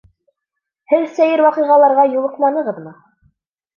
[0.93, 2.95] Һеҙ сәйер ваҡиғаларға юлыҡманығыҙмы?